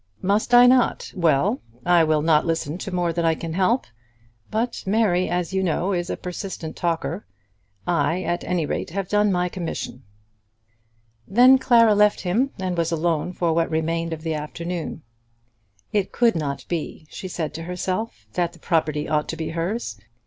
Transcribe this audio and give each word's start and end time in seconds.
"Must 0.23 0.51
I 0.55 0.65
not? 0.65 1.13
Well; 1.15 1.61
I 1.85 2.03
will 2.03 2.23
not 2.23 2.43
listen 2.43 2.79
to 2.79 2.91
more 2.91 3.13
than 3.13 3.23
I 3.23 3.35
can 3.35 3.53
help; 3.53 3.85
but 4.49 4.81
Mary, 4.87 5.29
as 5.29 5.53
you 5.53 5.61
know, 5.61 5.93
is 5.93 6.09
a 6.09 6.17
persistent 6.17 6.75
talker. 6.75 7.27
I, 7.85 8.23
at 8.23 8.43
any 8.43 8.65
rate, 8.65 8.89
have 8.89 9.09
done 9.09 9.31
my 9.31 9.47
commission." 9.47 10.01
Then 11.27 11.59
Clara 11.59 11.93
left 11.93 12.21
him 12.21 12.49
and 12.57 12.75
was 12.75 12.91
alone 12.91 13.31
for 13.31 13.53
what 13.53 13.69
remained 13.69 14.11
of 14.11 14.23
the 14.23 14.33
afternoon. 14.33 15.03
It 15.93 16.11
could 16.11 16.35
not 16.35 16.65
be, 16.67 17.05
she 17.11 17.27
said 17.27 17.53
to 17.53 17.61
herself, 17.61 18.25
that 18.33 18.53
the 18.53 18.59
property 18.59 19.07
ought 19.07 19.29
to 19.29 19.37
be 19.37 19.49
hers. 19.49 19.99